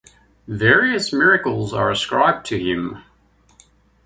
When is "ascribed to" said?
1.91-2.57